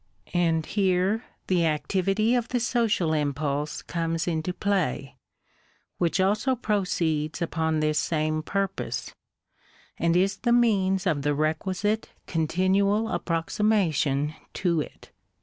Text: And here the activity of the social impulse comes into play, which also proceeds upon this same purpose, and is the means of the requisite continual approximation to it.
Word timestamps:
And 0.33 0.65
here 0.65 1.25
the 1.45 1.67
activity 1.67 2.33
of 2.33 2.47
the 2.47 2.59
social 2.59 3.13
impulse 3.13 3.83
comes 3.83 4.27
into 4.27 4.51
play, 4.51 5.15
which 5.99 6.19
also 6.19 6.55
proceeds 6.55 7.39
upon 7.39 7.81
this 7.81 7.99
same 7.99 8.41
purpose, 8.41 9.13
and 9.99 10.15
is 10.15 10.37
the 10.37 10.53
means 10.53 11.05
of 11.05 11.21
the 11.21 11.35
requisite 11.35 12.09
continual 12.25 13.09
approximation 13.09 14.33
to 14.55 14.81
it. 14.81 15.11